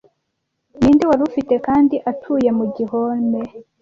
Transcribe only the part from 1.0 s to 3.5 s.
wari ufite kandi atuye mu gihome